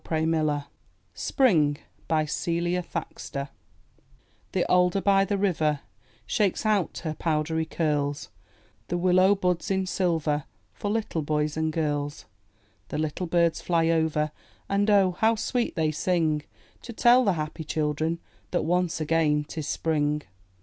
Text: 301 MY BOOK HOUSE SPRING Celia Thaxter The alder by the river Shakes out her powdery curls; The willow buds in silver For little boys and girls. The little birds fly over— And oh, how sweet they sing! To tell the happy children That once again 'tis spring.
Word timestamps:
301 0.03 0.31
MY 0.47 0.53
BOOK 0.53 0.63
HOUSE 0.65 0.69
SPRING 1.13 1.77
Celia 2.25 2.81
Thaxter 2.81 3.49
The 4.51 4.65
alder 4.65 4.99
by 4.99 5.23
the 5.25 5.37
river 5.37 5.81
Shakes 6.25 6.65
out 6.65 7.01
her 7.03 7.13
powdery 7.13 7.65
curls; 7.67 8.29
The 8.87 8.97
willow 8.97 9.35
buds 9.35 9.69
in 9.69 9.85
silver 9.85 10.45
For 10.73 10.89
little 10.89 11.21
boys 11.21 11.55
and 11.55 11.71
girls. 11.71 12.25
The 12.87 12.97
little 12.97 13.27
birds 13.27 13.61
fly 13.61 13.89
over— 13.89 14.31
And 14.69 14.89
oh, 14.89 15.11
how 15.19 15.35
sweet 15.35 15.75
they 15.75 15.91
sing! 15.91 16.45
To 16.81 16.93
tell 16.93 17.23
the 17.23 17.33
happy 17.33 17.63
children 17.63 18.17
That 18.49 18.63
once 18.65 18.99
again 18.99 19.43
'tis 19.43 19.67
spring. 19.67 20.23